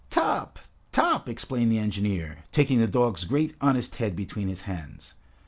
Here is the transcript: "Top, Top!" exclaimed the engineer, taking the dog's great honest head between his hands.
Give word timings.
"Top, 0.09 0.57
Top!" 0.91 1.29
exclaimed 1.29 1.71
the 1.71 1.77
engineer, 1.77 2.39
taking 2.51 2.79
the 2.79 2.87
dog's 2.87 3.23
great 3.23 3.53
honest 3.61 3.97
head 3.97 4.15
between 4.15 4.47
his 4.47 4.61
hands. 4.61 5.13